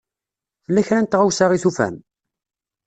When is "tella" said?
0.63-0.81